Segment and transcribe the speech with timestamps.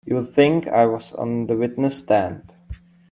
[0.03, 2.55] You'd think I was on the witness stand!